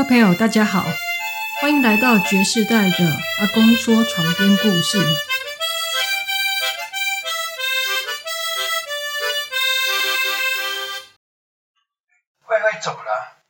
[0.00, 0.86] 各位朋友，大家好，
[1.60, 3.04] 欢迎来到爵士代的
[3.38, 4.98] 阿公说床边故事。
[12.40, 13.42] 慧慧走了，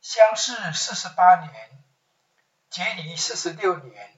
[0.00, 1.70] 相识四十八年，
[2.68, 4.12] 结离四十六年，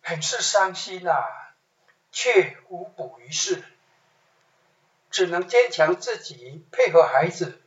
[0.00, 1.26] 很是伤心啊，
[2.10, 3.62] 却无补于事，
[5.10, 7.61] 只能坚强自己，配合孩子。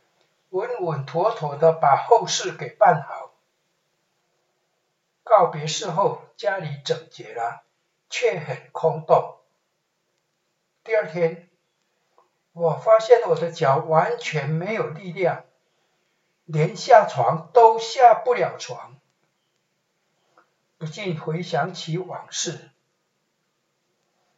[0.56, 3.34] 稳稳妥妥的把后事给办好。
[5.22, 7.62] 告别式后，家里整洁了，
[8.08, 9.36] 却很空洞。
[10.82, 11.50] 第二天，
[12.54, 15.44] 我发现我的脚完全没有力量，
[16.46, 18.98] 连下床都下不了床，
[20.78, 22.70] 不禁回想起往事。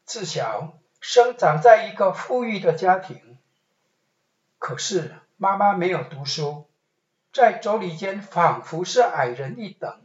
[0.05, 3.39] 自小生长在一个富裕的家庭，
[4.58, 5.14] 可是。
[5.41, 6.67] 妈妈没有读书，
[7.33, 10.03] 在妯娌间仿佛是矮人一等。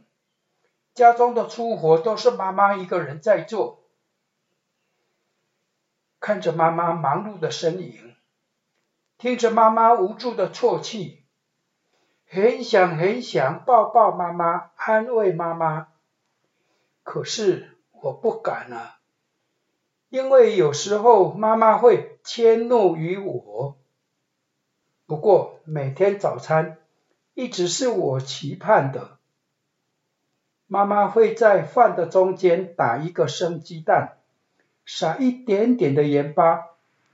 [0.94, 3.82] 家中的粗活都是妈妈一个人在做。
[6.20, 8.14] 看着妈妈忙碌的身影，
[9.18, 11.24] 听着妈妈无助的啜泣，
[12.28, 15.88] 很想很想抱抱妈妈，安慰妈妈。
[17.02, 19.00] 可是我不敢啊，
[20.10, 23.76] 因为有时候妈妈会迁怒于我。
[25.06, 26.78] 不过每天早餐
[27.34, 29.18] 一直是我期盼的。
[30.66, 34.16] 妈妈会在饭的中间打一个生鸡蛋，
[34.86, 36.68] 撒一点点的盐巴，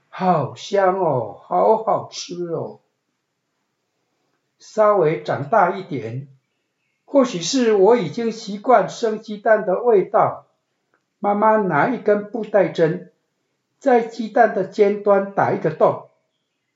[0.07, 2.79] 好香哦，好好吃哦。
[4.57, 6.27] 稍微长大一点，
[7.03, 10.45] 或许是我已经习惯生鸡蛋的味道，
[11.19, 13.11] 妈妈拿一根布袋针，
[13.79, 16.07] 在鸡蛋的尖端打一个洞。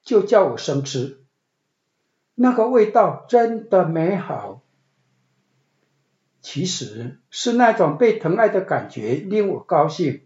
[0.05, 1.19] 就叫我生吃，
[2.35, 4.61] 那个味道真的美好。
[6.41, 10.21] 其实是那种被疼爱的感觉令我高兴。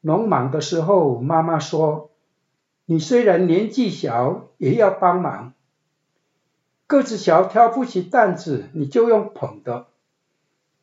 [0.00, 2.10] 农忙的时候，妈妈说
[2.86, 5.54] ：“你虽然年纪小，也要帮忙。
[6.88, 9.86] 个子小挑不起担子，你就用捧的。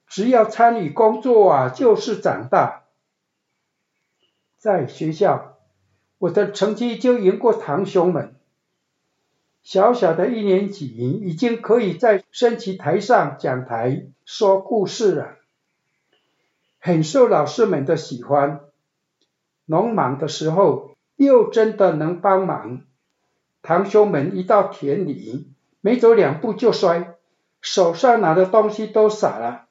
[0.08, 2.84] 只要参与工作啊，就是长大。”
[4.58, 5.55] 在学校。
[6.18, 8.36] 我的成绩就赢过堂兄们。
[9.64, 10.90] 小小的一年级，
[11.24, 15.38] 已经可以在升旗台上讲台说故事了，
[16.80, 18.62] 很受老师们的喜欢。
[19.66, 22.84] 农忙的时候，又真的能帮忙。
[23.64, 25.50] 堂兄们一到田里，
[25.82, 27.16] 没走两步就摔，
[27.60, 29.66] 手上拿的东西都洒了，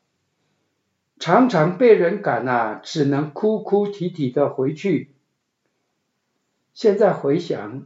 [1.20, 5.13] 常常被人赶啊，只能哭哭啼啼的回去。
[6.74, 7.84] 现在回想，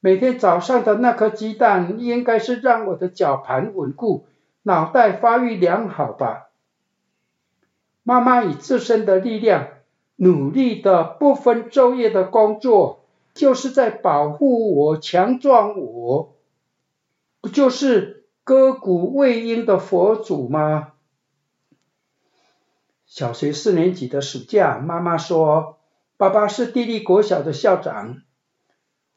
[0.00, 4.26] 每天早上的那颗鸡蛋，应该是让我的脚盘稳固，
[4.62, 6.50] 脑袋发育良好吧。
[8.02, 9.68] 妈妈以自身的力量，
[10.16, 16.36] 努力的不分昼夜的工作，就是在保护我、强壮我，
[17.40, 20.92] 不就是亘古未应的佛祖吗？
[23.06, 25.78] 小学四年级的暑假，妈妈说，
[26.18, 28.22] 爸爸是地利国小的校长。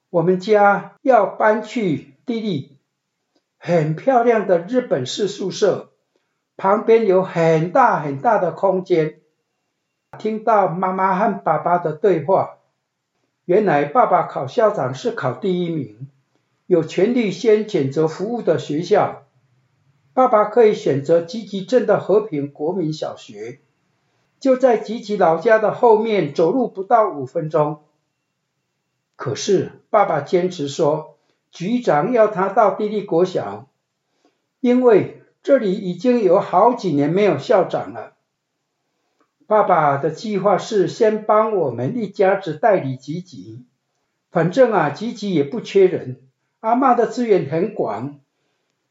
[0.10, 2.78] 我们家要搬去地利，
[3.60, 5.92] 很漂亮的日本式宿舍，
[6.58, 9.20] 旁边有很大很大的空间。
[10.18, 12.58] 听到妈妈和爸爸的对话，
[13.46, 16.10] 原来爸爸考校长是考第一名，
[16.66, 19.26] 有权利先选择服务的学校。
[20.16, 23.60] 爸爸可以选择集集镇的和平国民小学，
[24.40, 27.84] 就在吉吉老家的后面，走路不到五分钟。
[29.20, 31.18] 可是爸爸坚持说，
[31.52, 33.68] 局长要他到地利国小，
[34.62, 38.14] 因为这里已经有好几年没有校长了。
[39.46, 43.66] 爸爸的计划是先帮我们一家子代理吉吉，
[44.32, 46.22] 反正啊，吉吉也不缺人，
[46.62, 48.22] 阿妈的资源很广。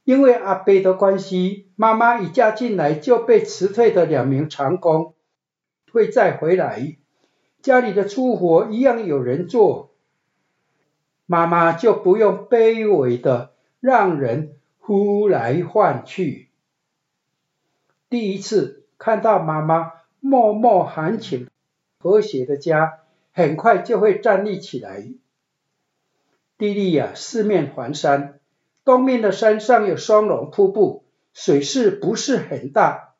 [0.05, 5.15] 因为阿伯的关系，妈妈一嫁进来就被辞退的两名长工
[5.91, 6.99] 会再回来，
[7.63, 9.88] 家里的粗活一样有人做。
[11.31, 16.49] 妈妈就不用卑微的让人呼来唤去。
[18.09, 21.51] 第一次看到妈妈默默含情、
[21.99, 23.01] 和谐的家，
[23.35, 25.07] 很快就会站立起来。
[26.57, 28.41] 地利呀，四面环山，
[28.87, 31.05] 东面的山上有双龙瀑布，
[31.35, 33.13] 水势不是很大，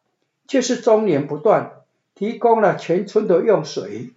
[0.47, 1.83] 却是终年不断，
[2.15, 4.15] 提供了全村的用水。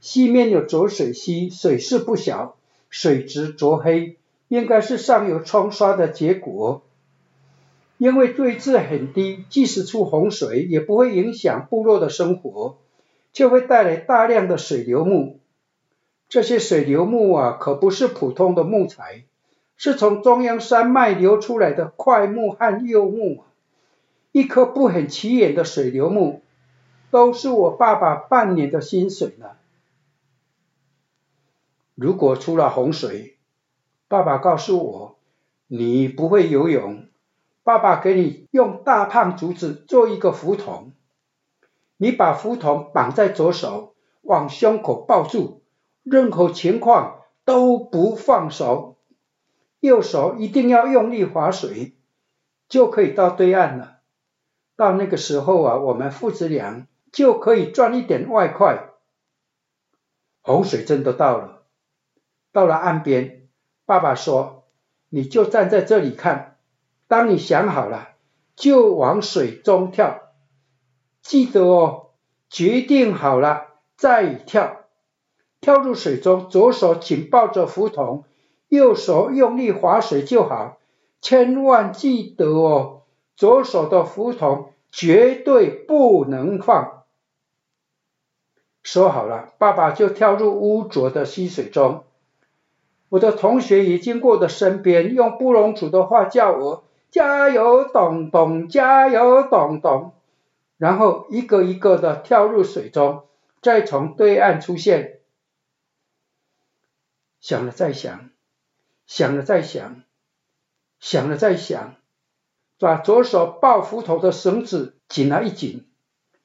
[0.00, 2.56] 西面有浊水溪，水势不小。
[2.90, 6.82] 水质浊黑，应该是上游冲刷的结果。
[7.96, 12.78] 因为位置很低，即使出洪水也不会影响部落的生活，
[13.32, 15.38] 却会带来大量的水流木。
[16.28, 19.24] 这些水流木啊，可不是普通的木材，
[19.76, 23.44] 是从中央山脉流出来的块木和柚木。
[24.32, 26.40] 一棵不很起眼的水流木，
[27.10, 29.50] 都是我爸爸半年的薪水呢。
[32.00, 33.36] 如果出了洪水，
[34.08, 35.18] 爸爸告诉我，
[35.66, 37.08] 你不会游泳，
[37.62, 40.92] 爸爸给你用大胖竹子做一个浮筒，
[41.98, 45.60] 你把浮筒绑在左手，往胸口抱住，
[46.02, 48.96] 任何情况都不放手，
[49.80, 51.98] 右手一定要用力划水，
[52.66, 53.98] 就可以到对岸了。
[54.74, 58.88] 到那个时候啊，我们父子俩就可以赚一点外快。
[60.40, 61.59] 洪水真的到了，
[62.52, 63.48] 到了岸边，
[63.86, 64.64] 爸爸说
[65.08, 66.58] ：“你就站在这里看，
[67.08, 68.10] 当你想好了，
[68.56, 70.22] 就往水中跳。
[71.22, 72.10] 记得哦，
[72.48, 73.66] 决定好了
[73.96, 74.84] 再跳。
[75.60, 78.24] 跳入水中，左手紧抱着浮筒，
[78.68, 80.78] 右手用力划水就好。
[81.20, 82.96] 千万记得哦。”
[83.36, 87.04] 左手的浮筒绝对不能放。
[88.82, 92.04] 说好了，爸爸就跳入污浊的溪水中。
[93.10, 100.12] 我的同学也经过的身边，用布农族的话叫我加油，咚咚，加油，咚咚。
[100.78, 103.24] 然后一个一个的跳入水中，
[103.60, 105.18] 再从对岸出现。
[107.40, 108.30] 想了再想，
[109.06, 110.02] 想了再想，
[111.00, 111.96] 想了再想。
[112.78, 115.86] 把左手抱斧头的绳子紧了一紧，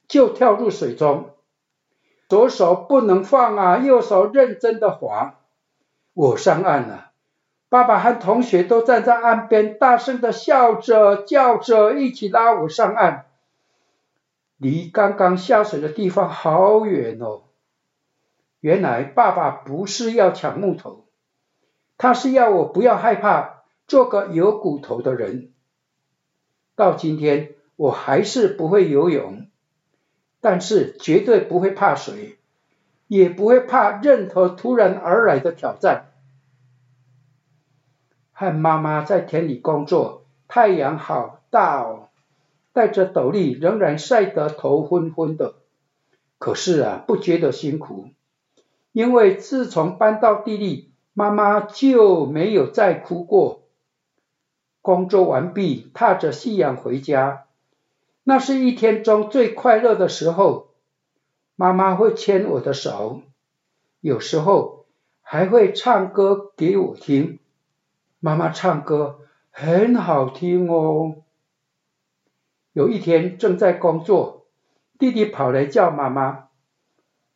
[0.08, 1.30] 就跳入水中。
[2.28, 5.40] 左手不能放啊，右手认真的划。
[6.16, 7.12] 我上岸了，
[7.68, 13.26] 爸爸和同学都站在岸边，大声的笑着叫着，一起拉我上岸。
[14.56, 17.42] 离刚刚下水的地方好远哦。
[18.62, 21.06] 原来爸爸不是要抢木头，
[21.98, 25.52] 他是要我不要害怕，做个有骨头的人。
[26.76, 29.48] 到今天，我还是不会游泳，
[30.40, 32.40] 但是绝对不会怕水，
[33.08, 36.12] 也不会怕任何突然而来的挑战。
[38.32, 42.10] 和妈妈在田里工作，太阳好大哦，
[42.74, 45.56] 戴着斗笠仍然晒得头昏昏的。
[46.38, 48.10] 可是啊，不觉得辛苦，
[48.92, 53.62] 因为自从搬到地里，妈妈就没有再哭过。
[54.82, 57.46] 工作完毕，踏着夕阳回家，
[58.24, 60.75] 那是一天中最快乐的时候。
[61.58, 63.22] 妈妈会牵我的手，
[64.02, 64.86] 有时候
[65.22, 67.40] 还会唱歌给我听。
[68.20, 69.20] 妈妈唱歌
[69.52, 71.16] 很好听哦。
[72.74, 74.48] 有一天正在工作，
[75.00, 76.50] 弟弟跑来叫妈妈。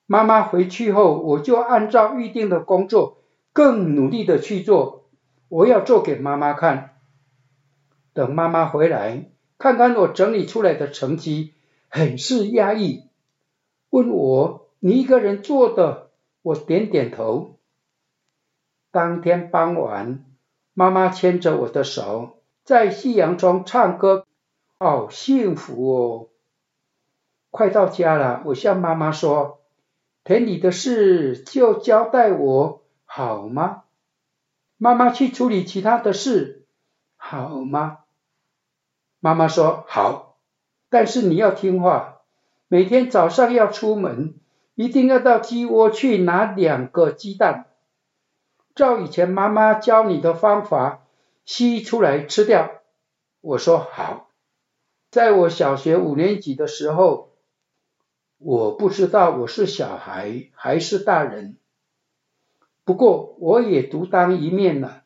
[0.06, 3.22] 妈妈回去后，我就按照预定的工作，
[3.54, 5.08] 更努力的去做。
[5.48, 6.98] 我要做给妈妈看。
[8.14, 11.54] 等妈妈回来，看看我整理出来的成绩，
[11.88, 13.09] 很是压抑，
[13.90, 16.10] 问我：“你一个人做的？”
[16.42, 17.60] 我点点头。
[18.92, 20.26] 当天傍晚，
[20.74, 24.26] 妈妈牵着我的手，在夕阳中唱歌，
[24.80, 26.30] 好幸福哦！
[27.52, 29.62] 快到家了，我向妈妈说
[30.24, 33.84] ：“田里的事就交代我，好吗？”
[34.78, 36.66] 妈妈去处理其他的事，
[37.18, 38.00] 好吗？
[39.20, 40.38] 妈妈说：“好，
[40.90, 42.19] 但是你要听话，
[42.72, 44.36] 每天早上要出门，
[44.76, 47.66] 一定要到鸡窝去拿两个鸡蛋，
[48.76, 51.02] 照以前妈妈教你的方法，
[51.46, 52.70] 吸出来吃掉。”
[53.42, 54.30] 我说：“好。”
[55.10, 57.32] 在我小学五年级的时候，
[58.38, 61.58] 我不知道我是小孩还是大人，
[62.86, 65.02] 不过我也独当一面了。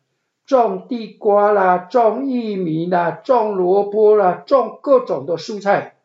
[0.46, 5.96] 种地瓜啦，种玉米啦，种萝卜啦，种各种的蔬菜。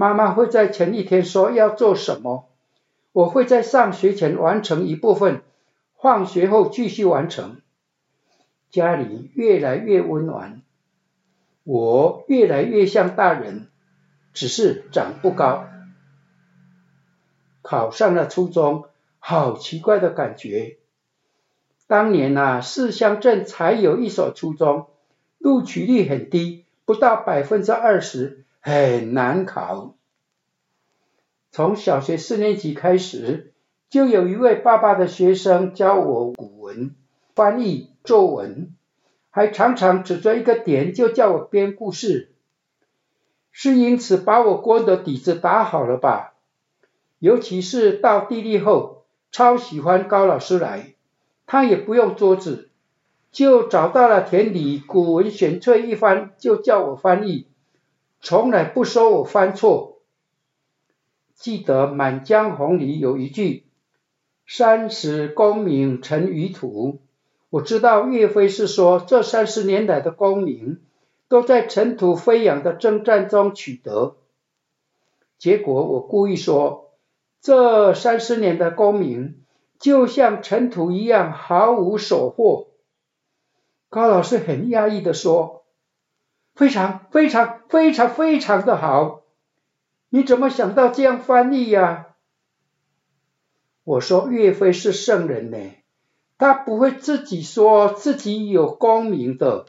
[0.00, 2.48] 妈妈会在前一天说要做什么，
[3.12, 5.42] 我会在上学前完成一部分，
[6.00, 7.60] 放学后继续完成。
[8.70, 10.62] 家里越来越温暖，
[11.64, 13.66] 我越来越像大人，
[14.32, 15.66] 只是长不高。
[17.60, 18.86] 考上了初中，
[19.18, 20.78] 好奇怪的感觉。
[21.86, 24.86] 当年呐，四乡镇才有一所初中，
[25.36, 29.96] 录取率很低，不到百分之二十，很难考。
[31.50, 33.52] 从小学四年级开始，
[33.88, 36.94] 就有一位爸爸的学生教我古文、
[37.34, 38.74] 翻译、作文，
[39.30, 42.32] 还常常指着一个点就叫我编故事，
[43.50, 46.34] 是因此把我锅的底子打好了吧？
[47.18, 50.94] 尤其是到地利后，超喜欢高老师来，
[51.46, 52.70] 他也不用桌子，
[53.32, 57.46] 就找到了田里古文选粹一番，就叫我翻译，
[58.20, 60.02] 从来不说我犯错。
[61.34, 63.64] 记得《满江红》里有一句
[64.46, 67.00] “三十功名尘与土”，
[67.48, 70.82] 我知道岳飞是说这三十年来的功名
[71.28, 74.16] 都在尘土飞扬的征战中取得。
[75.38, 76.92] 结果我故意说
[77.40, 79.42] 这三十年的功名
[79.78, 82.66] 就像尘土一样毫无所获。
[83.88, 85.59] 高老师很压抑地说
[86.54, 89.22] ：“非常非常非常非常的好。”
[90.12, 92.08] 你怎么想到这样翻译呀？
[93.84, 95.56] 我说岳飞是圣人呢，
[96.36, 99.66] 他不会自己说自己有功名的。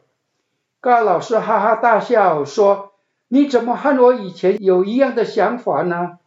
[0.80, 2.94] 高老师哈哈大笑说
[3.30, 6.18] ：“你怎么和我以前有一样的想法呢？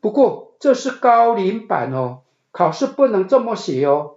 [0.00, 4.16] 不过这是高龄版哦，考试不能这么写哦。”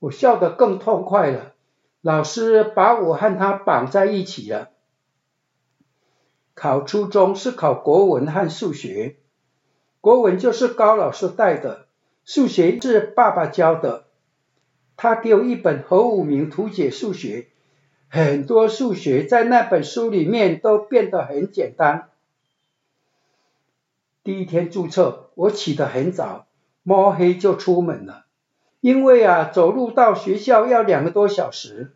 [0.00, 1.52] 我笑得更痛快了。
[2.00, 4.70] 老师把我和他绑在一起了。
[6.54, 9.16] 考初中是考国文和数学，
[10.00, 11.86] 国文就是高老师带的，
[12.24, 14.04] 数学是爸爸教的。
[14.96, 17.48] 他给我一本何武明图解数学，
[18.08, 22.10] 很多数学在那本书里面都变得很简单。
[24.22, 26.46] 第一天注册，我起得很早，
[26.84, 28.26] 摸黑就出门了，
[28.80, 31.92] 因为啊，走路到学校要两个多小时。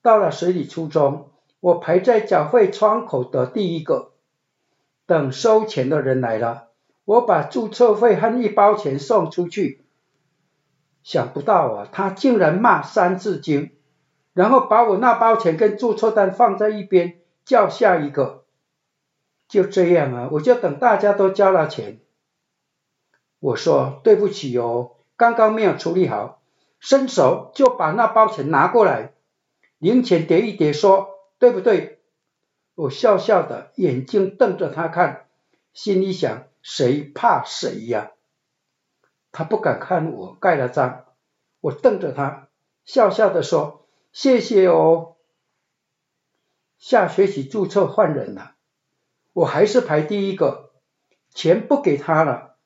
[0.00, 1.28] 到了水里初中。
[1.64, 4.12] 我排在缴费窗口的第一个，
[5.06, 6.68] 等收钱的人来了，
[7.06, 9.82] 我把注册费和一包钱送出去。
[11.02, 13.70] 想不到啊，他竟然骂三字经，
[14.34, 18.44] 然后把我那包钱跟注册单放在一边，叫下一个。
[19.48, 22.00] 就这样啊，我就等大家都交了钱。
[23.40, 26.42] 我说对不起哦，刚刚没有处理好，
[26.78, 29.14] 伸手就把那包钱拿过来，
[29.78, 31.13] 零钱叠一叠说。
[31.38, 32.00] 对不对？
[32.74, 35.28] 我笑笑的，眼睛瞪着他看，
[35.72, 38.12] 心里想：谁怕谁呀？
[39.30, 41.04] 他不敢看我，盖了章。
[41.60, 42.48] 我瞪着他，
[42.84, 45.16] 笑笑的说：谢谢哦。
[46.78, 48.56] 下学期注册换人了，
[49.32, 50.72] 我还是排第一个，
[51.30, 52.56] 钱不给他了。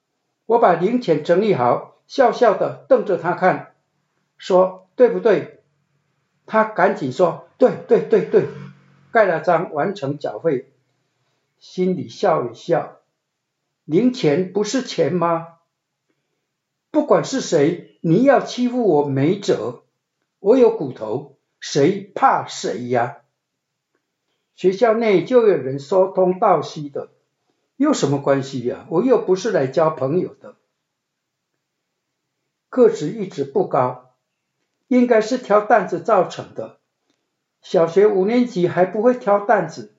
[0.47, 3.75] 我把零钱整理好，笑笑的瞪着他看，
[4.39, 5.58] 说：对不对？
[6.49, 8.49] 他赶紧说：对对对对。
[9.11, 10.71] 盖了章，完成缴费，
[11.59, 13.01] 心里笑一笑。
[13.85, 15.59] 零钱不是钱吗？
[16.91, 19.83] 不管是谁，你要欺负我没辙。
[20.41, 23.23] 我有骨头，谁怕谁呀？
[24.55, 27.11] 学校内就有人说东道西的，
[27.77, 28.87] 有什么关系呀？
[28.91, 30.57] 我又不是来交朋友的。
[32.69, 34.08] 个子一直不高，
[34.89, 36.79] 应该是挑担子造成的。
[37.63, 39.93] 小学五年级还不会挑担子，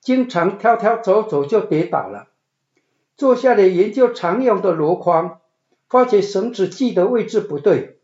[0.00, 2.28] 经常挑挑走走就跌倒了。
[3.16, 5.40] 坐下来研究常用的箩筐，
[5.88, 7.98] 发觉绳子系的位置不对，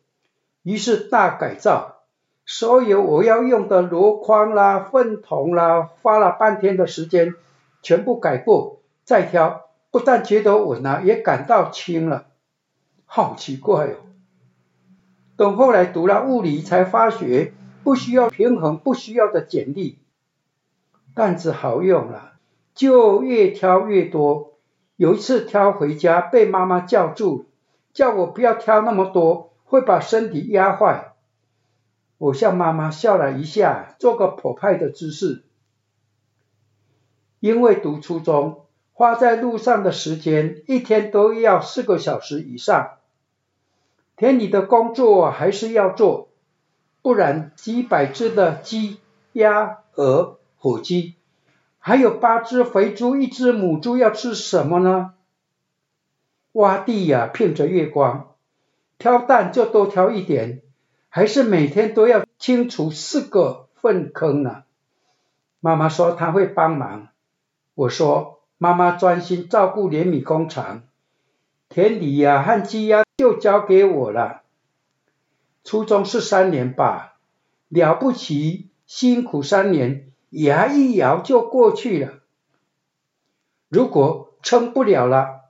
[0.63, 2.03] 于是大改造，
[2.47, 7.35] 所有我要用的箩筐啦、粪桶啦，花了半天的时间，
[7.83, 12.27] 全部改过再挑，不但觉得稳了，也感到轻了。
[13.07, 13.97] 好奇怪哦！
[15.39, 17.55] 等后来读了物理，才发觉。
[17.85, 19.99] 不需要平衡，不需要的剪力，
[21.15, 22.33] 担子好用了，
[22.75, 24.59] 就越挑越多。
[24.97, 27.47] 有一次挑回家，被妈妈叫住，
[27.95, 31.15] 叫我不要挑那么多，会把身体压坏。
[32.19, 35.45] 我向妈妈笑了一下，做个颇派的姿势。
[37.41, 42.98] 因为读初中，花在路上的时间一天都要四个小时以上，
[44.19, 46.29] 田里的工作还是要做。
[47.01, 48.99] 不然几百只的鸡、
[49.33, 51.15] 鸭、鹅、火鸡，
[51.79, 55.15] 还有八只肥猪、一只母猪要吃什么呢？
[56.53, 58.35] 挖地呀，骗着月光，
[58.99, 60.63] 挑蛋就多挑一点，
[61.09, 64.65] 还是每天都要清除四个粪坑呢。
[65.61, 67.09] 妈妈说她会帮忙，
[67.75, 70.83] 我说妈妈专心照顾碾米工厂，
[71.69, 74.43] 田里呀和鸡鸭就交给我了。
[75.65, 77.19] 初中是三年吧，
[77.69, 82.21] 了不起，辛苦三年，牙一咬就过去了。
[83.69, 85.43] 如果撑不了了，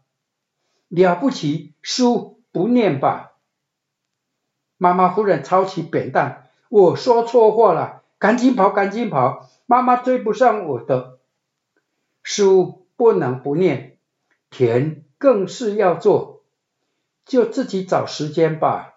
[0.88, 3.34] 了不起，书不念吧。
[4.76, 11.18] 妈妈忽然抄起扁担，我说错话了，赶紧跑，赶紧跑，妈妈追不上我的。
[12.24, 13.98] 书不能不念，
[14.50, 16.42] 田更是要做，
[17.26, 18.94] 就自己找时间吧。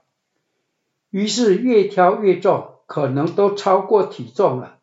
[1.10, 4.78] 于是越挑越重，可能都超过体重了。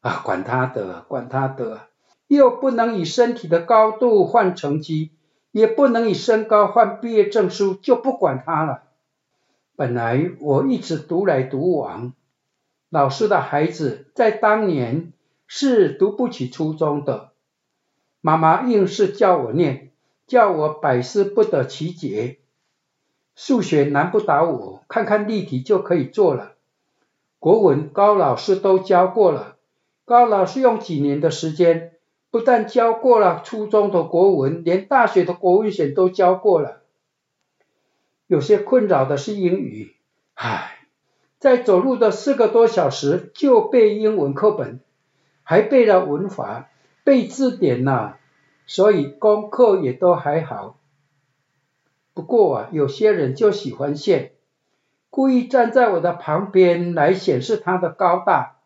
[0.00, 1.88] 啊，管他的，管他的，
[2.28, 5.10] 又不能以身体的高度换成绩，
[5.50, 8.84] 也不能以身高换毕业证书，就不管他了。
[9.74, 12.12] 本来我一直独来独往，
[12.90, 15.12] 老师的孩子在当年
[15.46, 17.32] 是读不起初中的。
[18.20, 19.87] 妈妈硬是叫我念，
[20.28, 22.38] 叫我百思不得其解。
[23.34, 26.52] 数学难不倒我，看看例题就可以做了。
[27.40, 29.56] 国文高老师都教过了，
[30.04, 31.92] 高老师用几年的时间，
[32.30, 36.82] 不但教过了初中的国文，连大学的国文选都教过了。
[38.26, 39.94] 有些困扰的是英语，
[40.34, 40.86] 唉，
[41.38, 44.80] 在走路的四个多小时就背英文课本，
[45.42, 46.68] 还背了文法。
[47.04, 48.18] 背字典呐、
[48.68, 50.78] 所以功课也都还好。
[52.12, 54.32] 不过啊，有些人就喜欢炫，
[55.08, 58.58] 故意站在我的旁边来显示他的高大，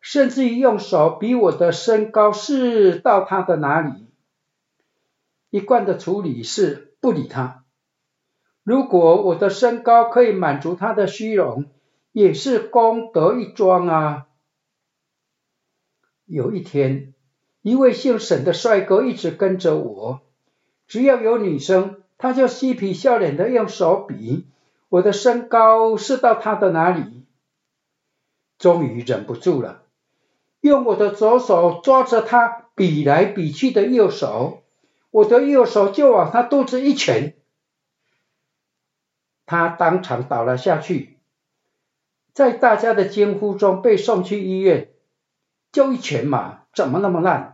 [0.00, 4.06] 甚至于用手比我的身高是到他的哪里。
[5.50, 7.64] 一贯的处理是不理他。
[8.62, 11.66] 如果我的身高可以满足他的虚荣，
[12.12, 14.26] 也是功德一桩啊。
[16.24, 17.13] 有一天。
[17.64, 20.20] 一位姓沈的帅哥一直跟着我，
[20.86, 24.44] 只要有女生，他就嬉皮笑脸的用手比
[24.90, 27.24] 我的身高是到他的哪里。
[28.58, 29.80] 终于忍不住了，
[30.60, 34.62] 用我的左手抓着他比来比去的右手，
[35.10, 37.32] 我的右手就往他肚子一拳，
[39.46, 41.18] 他当场倒了下去，
[42.34, 44.90] 在大家的惊呼中被送去医院。
[45.72, 47.53] 就一拳嘛，怎么那么烂？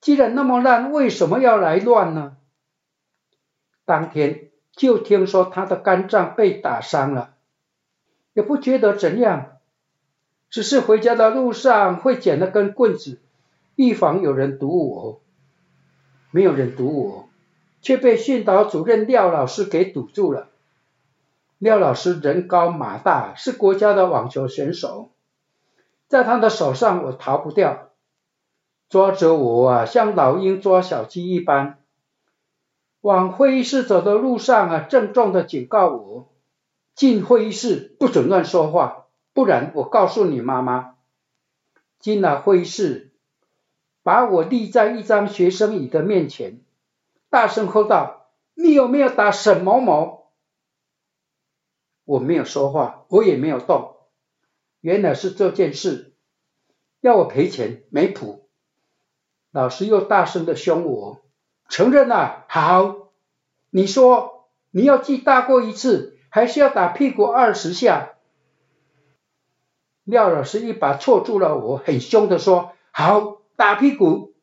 [0.00, 2.36] 既然那么烂，为什么要来乱呢？
[3.84, 7.34] 当天就听说他的肝脏被打伤了，
[8.32, 9.58] 也不觉得怎样，
[10.50, 13.18] 只是回家的路上会捡了根棍子，
[13.74, 15.20] 预防有人堵我。
[16.30, 17.28] 没有人堵我，
[17.80, 20.48] 却被训导主任廖老师给堵住了。
[21.56, 25.10] 廖老师人高马大，是国家的网球选手，
[26.06, 27.87] 在他的手上我逃不掉。
[28.88, 31.78] 抓着我啊，像老鹰抓小鸡一般，
[33.00, 36.32] 往会议室走的路上啊，郑重的警告我：
[36.94, 40.94] 进会议室不准乱说话，不然我告诉你妈妈。
[41.98, 43.12] 进了会议室，
[44.02, 46.60] 把我立在一张学生椅的面前，
[47.28, 50.30] 大声吼道：“你有没有打沈某某？”
[52.06, 53.96] 我没有说话，我也没有动。
[54.80, 56.14] 原来是这件事，
[57.00, 58.47] 要我赔钱，没谱。
[59.50, 61.20] 老师又大声的凶我，
[61.68, 63.10] 承认了，好，
[63.70, 68.10] 你说你要记大过一次，还是要打屁股二十下？
[70.04, 74.34] 廖老师一把错住了我，很凶的说，好，打屁股。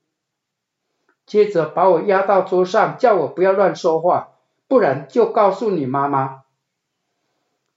[1.26, 4.34] 接着把我压到桌上，叫我不要乱说话，
[4.68, 6.44] 不然就告诉你妈妈。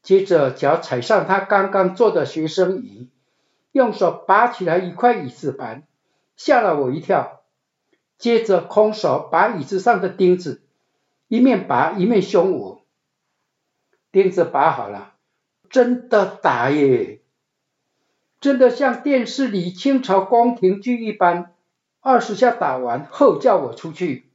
[0.02, 3.10] 接着脚踩上他刚刚坐的学生椅，
[3.72, 5.84] 用手拔起来一块椅子板。
[6.38, 7.42] 吓了我一跳，
[8.16, 10.62] 接着空手把椅子上的钉子
[11.26, 12.86] 一面拔一面凶我。
[14.12, 15.16] 钉子拔好了，
[15.68, 17.22] 真的打耶，
[18.40, 21.54] 真的像电视里清朝宫廷剧一般，
[22.00, 24.30] 二十下打完后叫我出去。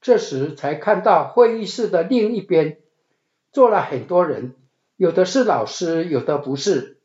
[0.00, 2.80] 这时才看到会议室的另一边
[3.52, 4.56] 坐了很多人，
[4.96, 6.98] 有的是老师，有的不是，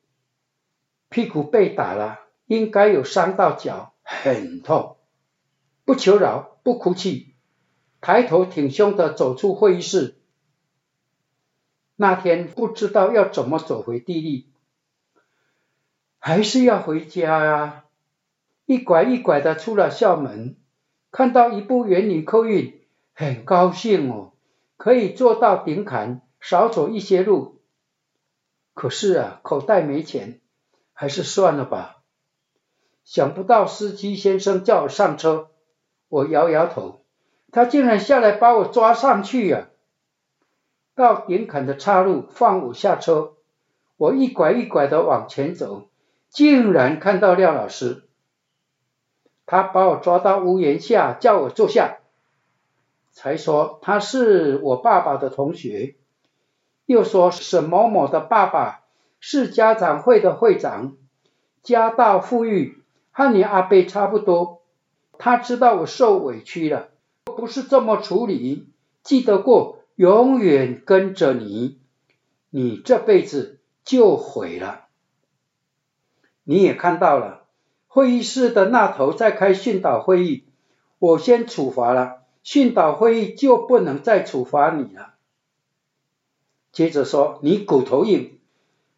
[1.10, 2.25] 屁股被打了。
[2.48, 4.98] 应该有伤到脚，很痛，
[5.84, 7.36] 不求饶，不哭泣，
[8.02, 10.18] 抬头挺胸的走出会议室。
[11.96, 14.50] 那天不知道要怎么走回地利，
[16.20, 17.86] 还是要回家啊？
[18.66, 20.58] 一拐一拐的出了校门，
[21.12, 22.82] 看到一部园林客运，
[23.14, 24.34] 很高兴哦，
[24.76, 27.62] 可以坐到顶坎，少走一些路。
[28.74, 30.42] 可是啊，口袋没钱，
[30.94, 31.95] 还是算了吧。
[33.06, 35.50] 想不到司机先生叫我上车，
[36.10, 37.02] 我摇摇头，
[37.52, 39.70] 他竟然下来把我抓上去呀、
[40.96, 43.36] 到顶坎的岔路放我下车，
[43.96, 45.88] 我一拐一拐的往前走，
[46.30, 48.04] 竟然看到廖老师，
[49.46, 52.00] 他把我抓到屋檐下，叫我坐下，
[53.12, 55.96] 才说他是我爸爸的同学，
[56.88, 58.84] 又说沈某某的爸爸
[59.20, 60.98] 是家长会的会长，
[61.62, 62.84] 家道富裕，
[63.18, 64.62] 和你阿伯差不多。
[65.18, 66.90] 他知道我受委屈了，
[67.24, 68.68] 不是这么处理。
[69.04, 71.80] 记得过，永远跟着你，
[72.50, 74.88] 你这辈子就毁了。
[76.44, 77.46] 你也看到了，
[77.88, 80.44] 会议室的那头在开训导会议，
[81.00, 85.14] 我先处罚了，训导会议就不能再处罚你了。
[86.74, 88.38] 接着说，你骨头硬，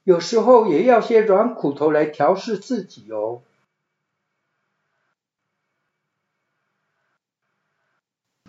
[0.04, 3.44] 有时候也要些软骨头来调试自己哦。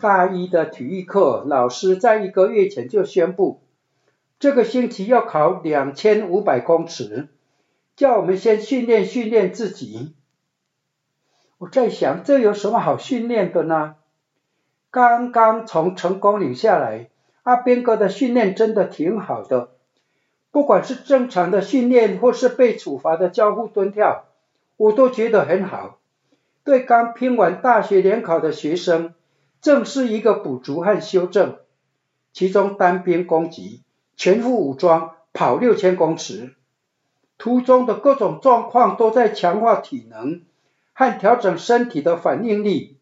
[0.00, 3.62] 大一的体育课，老师在一个月前就宣布，
[4.38, 7.28] 这个星期要考两千五百公尺，
[7.96, 10.14] 叫我们先训练训练自己。
[11.58, 13.96] 我在想，这有什么好训练的呢？
[14.92, 17.10] 刚刚从成功岭下来，
[17.42, 19.70] 阿边哥的训练真的挺好的，
[20.52, 24.26] 不管是正常的训练，或是被处罚的交互蹲跳，
[24.76, 25.98] 我都觉得很好。
[26.62, 29.14] 对刚拼完大学联考的学生。
[29.60, 31.58] 正是一个补足和修正，
[32.32, 33.82] 其中单兵攻击，
[34.16, 36.54] 全副武装跑六千公尺，
[37.36, 40.42] 途中的各种状况都在强化体能
[40.92, 42.96] 和调整身体的反应力。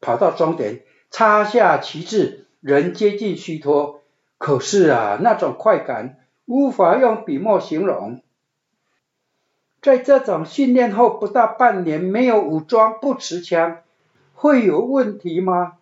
[0.00, 4.02] 跑到终点，插下旗帜，人接近虚脱。
[4.38, 8.20] 可是啊，那种快感无法用笔墨形容。
[9.80, 13.78] 在这种训练后不到半年，没有武装不持枪。
[14.38, 15.78] 会有问题吗？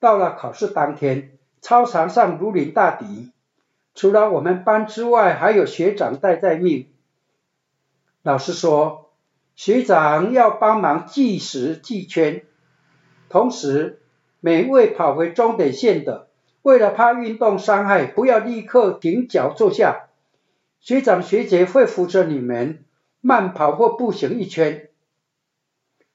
[0.00, 3.32] 到了考试当天，操场上如临大敌，
[3.94, 6.88] 除了我们班之外，还有学长带在命。
[8.22, 9.10] 老师说，
[9.54, 12.46] 学长要帮忙计时计圈，
[13.28, 14.00] 同时
[14.40, 16.28] 每位跑回终点线的，
[16.62, 20.08] 为了怕运动伤害，不要立刻停脚坐下。
[20.80, 22.84] 学长学姐会扶着你们
[23.20, 24.88] 慢跑或步行一圈。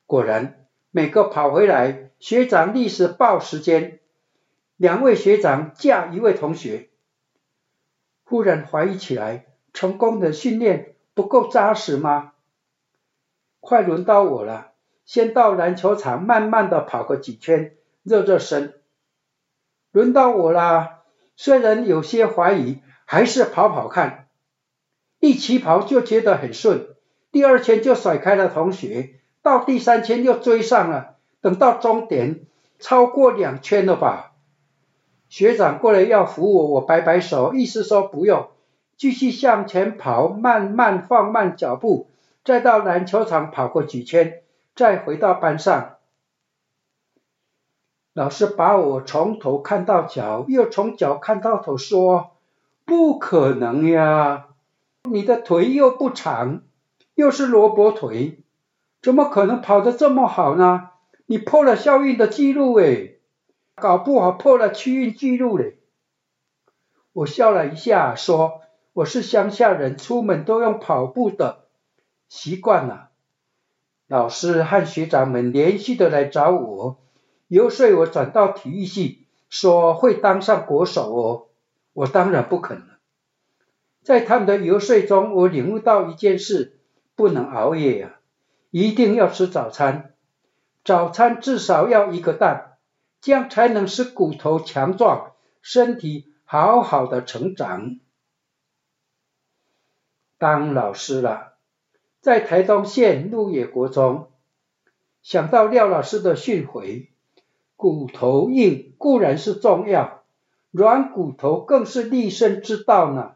[0.07, 0.61] 果然。
[0.93, 3.99] 每个跑回来，学长立时报时间。
[4.75, 6.89] 两位学长架一位同学，
[8.25, 12.34] 忽然怀疑起来：成功的训练不够扎实吗？
[13.62, 14.73] 快轮到我了，
[15.06, 17.73] 先到篮球场慢慢的跑个几圈，
[18.04, 18.82] 热热身。
[19.93, 21.04] 轮到我了，
[21.38, 24.27] 虽然有些怀疑，还是跑跑看。
[25.19, 26.95] 一起跑就觉得很顺，
[27.32, 29.20] 第二圈就甩开了同学。
[29.41, 32.41] 到第三圈又追上了，等到终点
[32.80, 34.34] 超过两圈了吧？
[35.30, 38.49] 学长过来要扶我，我摆摆手，意思说不用，
[38.97, 42.08] 继续向前跑，慢慢放慢脚步，
[42.43, 44.41] 再到篮球场跑过几圈，
[44.75, 45.95] 再回到班上。
[48.13, 52.32] 老师把我从头看到脚，又从脚看到头，说
[52.84, 54.47] ：“不可能呀，
[55.10, 56.62] 你的腿又不长，
[57.15, 58.39] 又是萝卜腿。”
[59.01, 60.89] 怎么可能跑得这么好呢？
[61.25, 63.19] 你破了校运的记录诶，
[63.75, 65.77] 搞不好破了区运记录嘞。
[67.13, 68.61] 我笑了一下，说
[68.93, 71.65] ：“我是乡下人，出门都用跑步的，
[72.29, 73.09] 习惯了。”
[74.07, 76.97] 老师和学长们连续的来找我，
[77.47, 81.47] 游说我转到体育系，说会当上国手哦。
[81.93, 82.99] 我当然不肯了。
[84.03, 86.77] 在他们的游说中，我领悟到一件事：
[87.15, 88.20] 不能熬夜呀。
[88.71, 90.13] 一定要吃早餐，
[90.84, 92.77] 早餐至少要一个蛋，
[93.19, 97.99] 这样才能使骨头强壮，身体好好的成长。
[100.38, 101.57] 当老师了，
[102.21, 104.31] 在台东县鹿野国中，
[105.21, 107.10] 想到廖老师的训诲，
[107.75, 110.23] 骨头硬固然是重要，
[110.71, 113.36] 软骨头更是立身之道呢。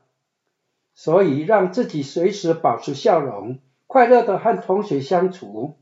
[0.94, 3.60] 所以让自己随时保持笑容。
[3.96, 5.78] 快乐的和同学相处，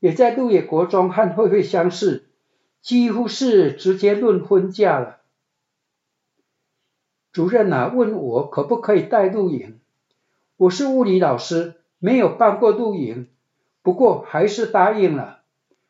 [0.00, 2.28] 也在鹿野国中和慧慧相识，
[2.82, 5.20] 几乎是直接论婚嫁了。
[7.30, 9.78] 主任啊，问我可不可以带露营？
[10.56, 13.28] 我是物理老师，没有办过露营，
[13.82, 15.42] 不过还是答应了。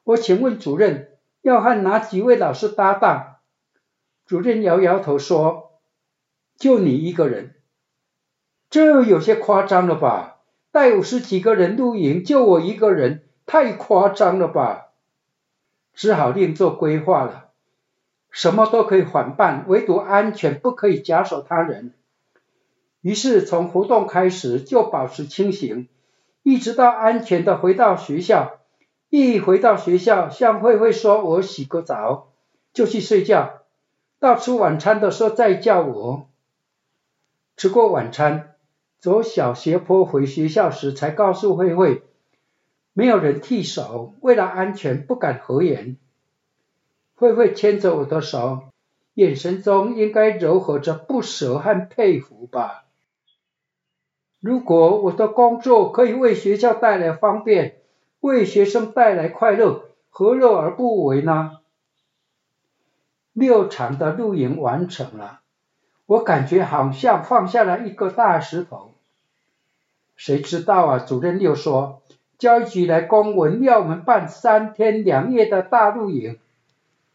[0.05, 3.37] 我请问主任，要和哪几位老师搭档？
[4.27, 5.81] 主任摇摇头说
[6.59, 7.55] ：“就你一个人。”
[8.69, 10.38] 这有些夸张了吧？
[10.79, 14.91] 带五十几个人露营，就我一个人，太夸张了吧？
[15.93, 17.49] 只好另做规划了。
[18.31, 21.95] 什么都可以缓办，唯独安全不可以假手他人。
[23.01, 25.89] 于是从活动开始就保持清醒，
[26.45, 28.61] 一直到安全的回到学校。
[29.09, 32.29] 一回到学校，向慧慧说我洗个澡，
[32.73, 33.63] 就去睡觉。
[34.21, 36.29] 到吃晚餐的时候再叫我。
[37.57, 38.55] 吃过晚餐，
[39.01, 42.03] 走小斜坡回学校时，才告诉慧慧，
[42.93, 45.97] 没有人替手，为了安全不敢合眼。
[47.15, 48.63] 慧慧牵着我的手，
[49.15, 52.85] 眼神中应该柔和着不舍和佩服吧。
[54.41, 57.81] 如果我的工作可以为学校带来方便，
[58.21, 61.59] 为学生带来快乐，何乐而不为呢？
[63.33, 65.41] 六场的露营完成了，
[66.09, 68.93] 我感觉好像放下了一个大石头。
[70.17, 72.01] 谁知道啊，主任又说，
[72.39, 76.39] 教育局来公文要我们办三天两夜的大露营。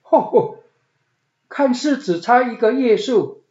[0.03, 0.57] 吼吼，
[1.49, 3.41] 看似只差一个夜数，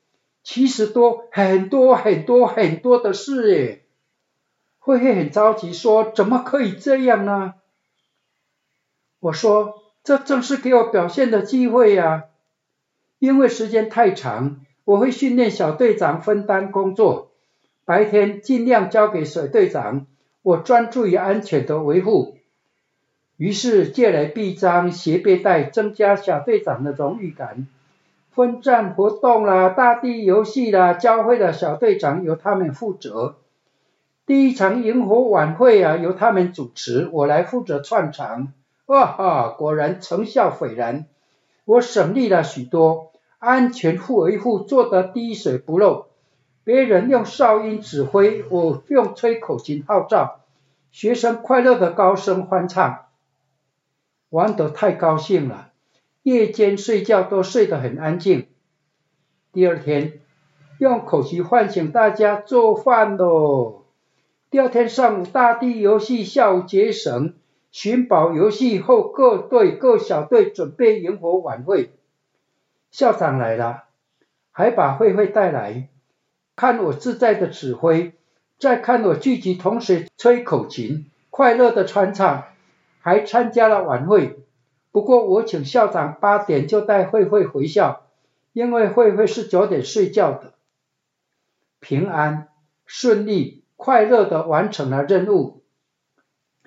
[0.45, 3.83] 其实多很多很多很多的事耶。
[4.79, 7.55] 慧慧很着急说：“怎么可以这样呢？”
[9.19, 12.27] 我说：“这正是给我表现的机会呀！
[13.19, 17.31] 因为时间太长，我会训练小队长分担工作，
[17.85, 20.07] 白天尽量交给小队长，
[20.43, 22.37] 我专注于安全的维护。”
[23.39, 27.67] 于是借来臂章、斜背带，增加小队长的荣誉感。
[28.31, 33.37] 分站活动啦、大地游戏啦，教会了小队长由他们负责。
[34.25, 38.53] 第一场萤火晚会啊，由他们主持，我来负责串场。
[38.87, 41.07] 哇哈，果然成效斐然，
[41.65, 43.12] 我省力了许多，
[43.45, 46.07] 安全护维护做得滴水不漏。
[46.63, 50.43] 别人用哨音指挥，我用吹口琴号召，
[50.93, 53.07] 学生快乐的高声欢唱。
[54.31, 55.73] 玩得太高兴了，
[56.23, 58.47] 夜间睡觉都睡得很安静。
[59.53, 60.21] 第二天，
[60.79, 63.83] 用口琴唤醒大家做饭喽。
[64.53, 67.35] 第二天上午，大地游戏，下午结绳、
[67.73, 71.91] 寻宝游戏后，各队各小队准备营火晚会。
[72.93, 73.85] 校长来了，
[74.53, 75.89] 还把慧慧带来，
[76.55, 78.13] 看我自在的指挥，
[78.59, 82.45] 再看我聚集同学吹口琴，快乐的传唱。
[83.05, 84.39] 还参加了晚会，
[84.93, 88.07] 不过我请校长八点就带慧慧回校，
[88.53, 90.53] 因为慧慧是九点睡觉的。
[91.81, 92.47] 平安、
[92.87, 95.65] 顺利、快乐的完成了任务。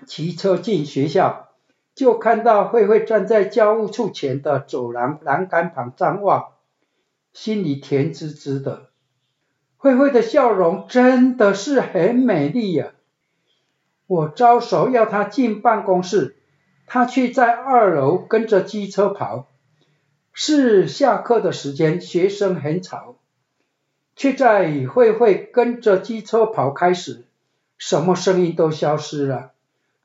[0.06, 1.45] 骑车进学校，
[1.96, 6.50] 就看到慧慧站在教务处前的走廊栏杆旁张望，
[7.32, 8.90] 心里甜滋滋的。
[9.78, 12.92] 慧慧的笑容真的是很美丽呀、
[14.08, 16.36] 我招手要她进办公室，
[16.86, 19.48] 她却在二楼跟着机车跑。
[20.34, 23.16] 是下课的时间，学生很吵，
[24.18, 27.24] 却在慧慧跟着机车跑开始，
[27.78, 29.54] 什么声音都消失了，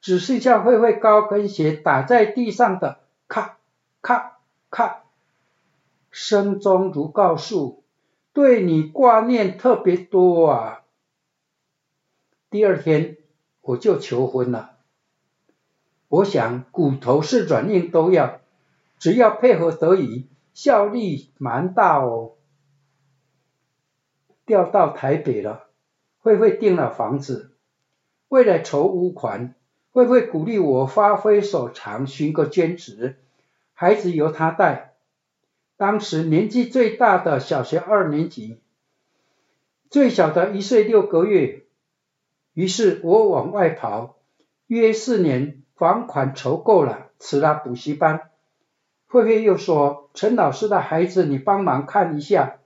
[0.01, 3.59] 只剩下慧慧高跟鞋打在地上的咔
[4.03, 4.39] 咔
[4.71, 5.03] 咔，
[6.11, 7.83] 声中如告诉，
[8.33, 10.83] 对你挂念特别多啊。
[12.51, 13.17] 第二天。
[13.63, 14.79] 我就求婚了。
[16.09, 18.41] 我想骨头是软硬都要，
[18.99, 22.33] 只要配合得宜，效力蛮大哦。
[24.47, 25.67] 调到台北了，
[26.21, 27.53] 慧慧订了房子。
[28.29, 29.55] 为了筹屋款，
[29.93, 33.17] 慧慧鼓励我发挥所长，寻个兼职，
[33.75, 34.95] 孩子由她带。
[35.77, 38.61] 当时年纪最大的小学二年级，
[39.89, 41.65] 最小的一岁六个月。
[42.53, 44.17] 于是我往外跑，
[44.67, 48.31] 约四年房款筹够了，辞了补习班。
[49.07, 52.59] 慧慧又说：“陈老师的孩子，你帮忙看一下。”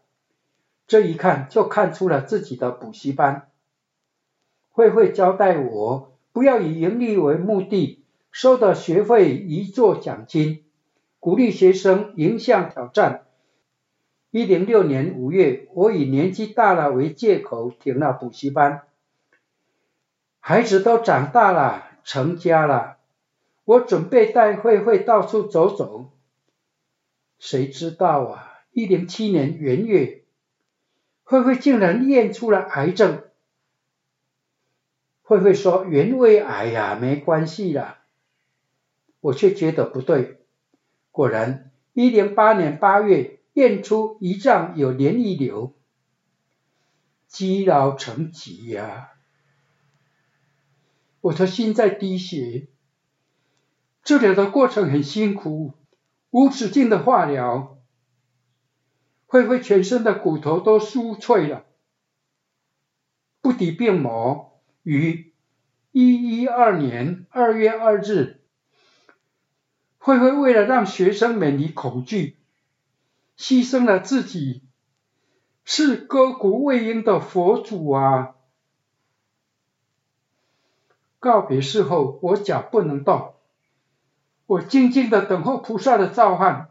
[0.87, 3.49] 这一看就看出了自己的补习班。
[4.71, 10.65] 慧慧交代我不要以盈利为目的，收的学费宜作奖金，
[11.21, 13.27] 鼓励学生迎向挑战。
[14.33, 18.83] 一零六年五月，我以年纪大了为借口停了补习班。
[20.41, 22.97] 孩子都长大了，成家了，
[23.65, 26.11] 我准备带慧慧到处走走。
[27.39, 30.25] 谁知道啊，一零七年元月，
[31.23, 33.23] 慧慧竟然验出了癌症。
[35.27, 38.05] 慧慧说原位癌呀，没关系啦。
[39.21, 40.45] 我却觉得不对。
[41.11, 45.73] 果然，一零八年八月验出胰脏有粘液瘤，
[47.27, 49.13] 积劳成疾呀。
[51.23, 52.69] 我的心在滴血，
[54.03, 55.73] 治疗的过程很辛苦，
[56.29, 57.79] 无止境的化疗，
[59.25, 61.65] 慧慧全身的骨头都酥脆了。
[63.41, 64.54] 不敌病魔，
[64.85, 65.33] 于
[65.93, 68.41] 一一二年二月二日，
[69.99, 72.37] 慧慧为了让学生免于恐惧，
[73.39, 74.63] 牺牲了自己，
[75.65, 78.35] 是割骨喂鹰的佛祖啊！
[81.19, 83.35] 告别式后，我脚不能动，
[84.45, 86.69] 我静静的等候菩萨的召唤，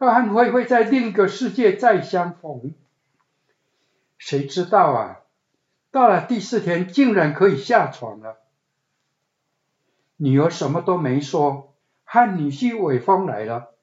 [0.00, 2.74] 要和慧慧在另一个世界再相逢。
[4.18, 5.20] 谁知道啊，
[5.90, 8.38] 到了第四天，竟然可以下床了。
[10.16, 11.74] 女儿什么都没说，
[12.04, 13.74] 和女婿伟峰来了，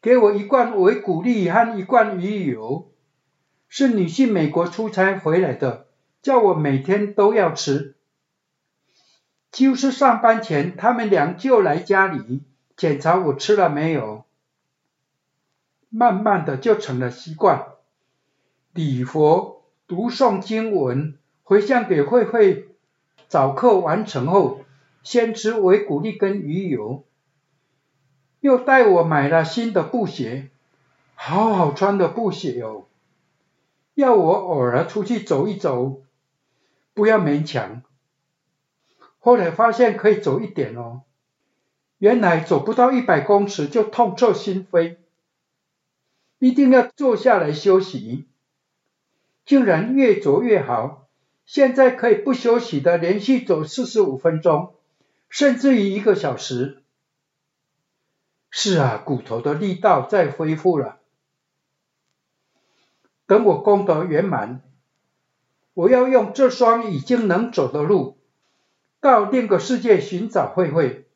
[0.00, 2.92] 给我一罐维骨力和一罐鱼油，
[3.68, 5.88] 是女婿美国出差回来的，
[6.20, 7.96] 叫我每天都要吃。
[9.50, 12.42] 就是上班前，他们俩就来家里
[12.76, 14.24] 检查我吃了没有，
[15.88, 17.66] 慢慢的就成了习惯。
[18.72, 19.61] 礼佛、
[19.92, 22.70] 读诵经文、回向给慧慧，
[23.28, 24.64] 早课完成后。
[25.02, 27.04] 先吃维骨力跟鱼油，
[28.40, 30.48] 又带我买了新的布鞋，
[31.14, 32.86] 好好穿的布鞋哦。
[33.92, 36.00] 要我偶尔出去走一走，
[36.94, 37.82] 不要勉强。
[39.18, 41.02] 后来发现可以走一点哦，
[41.98, 44.96] 原来走不到一百公尺就痛彻心扉，
[46.38, 48.24] 一定要坐下来休息。
[49.44, 51.08] 竟然越走越好，
[51.44, 54.74] 现在可以不休息的连续走四十五分钟。
[55.28, 56.82] 甚至于一个小时，
[58.50, 60.98] 是啊，骨头的力道在恢复了。
[63.26, 64.60] 等我功德圆满，
[65.72, 68.18] 我要用这双已经能走的路，
[69.00, 71.06] 到另一个世界寻找慧慧，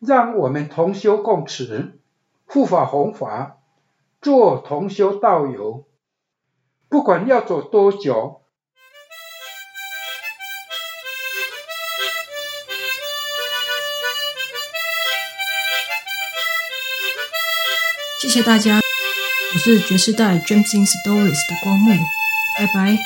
[0.00, 2.00] 让我们同修共持，
[2.46, 3.60] 护法弘法，
[4.20, 5.86] 做同修道友，
[6.94, 8.42] 不管要走多久。
[18.20, 18.78] 谢谢大家，
[19.54, 21.98] 我是爵士代 Gems in Stories 的光木，
[22.56, 22.96] 拜拜。